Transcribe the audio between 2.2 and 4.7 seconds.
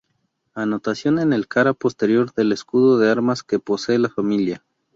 del escudo de armas que posee la familia.